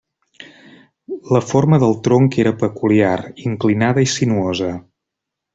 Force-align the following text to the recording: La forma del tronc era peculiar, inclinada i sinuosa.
La 1.35 1.41
forma 1.49 1.79
del 1.83 1.93
tronc 2.09 2.39
era 2.45 2.55
peculiar, 2.63 3.13
inclinada 3.53 4.09
i 4.09 4.13
sinuosa. 4.19 4.73